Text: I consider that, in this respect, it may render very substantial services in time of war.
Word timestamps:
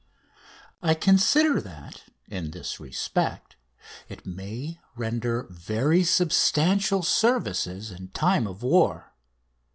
I 0.81 0.95
consider 0.95 1.61
that, 1.61 2.05
in 2.27 2.49
this 2.49 2.79
respect, 2.79 3.55
it 4.09 4.25
may 4.25 4.79
render 4.95 5.43
very 5.51 6.03
substantial 6.03 7.03
services 7.03 7.91
in 7.91 8.07
time 8.07 8.47
of 8.47 8.63
war. 8.63 9.13